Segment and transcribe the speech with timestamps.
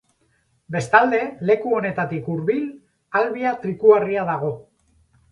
[0.75, 1.17] Bestalde,
[1.49, 2.63] leku honetatik hurbil
[3.19, 4.49] Albia trikuharria dago.